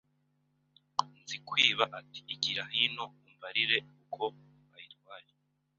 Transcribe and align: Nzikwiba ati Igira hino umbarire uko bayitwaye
Nzikwiba 1.21 1.83
ati 1.99 2.19
Igira 2.33 2.63
hino 2.75 3.05
umbarire 3.27 3.77
uko 4.03 4.23
bayitwaye 4.71 5.31